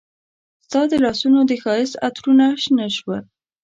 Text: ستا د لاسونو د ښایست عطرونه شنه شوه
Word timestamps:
ستا 0.65 0.81
د 0.91 0.93
لاسونو 1.03 1.39
د 1.45 1.51
ښایست 1.61 1.95
عطرونه 2.07 2.45
شنه 2.63 2.87
شوه 2.97 3.17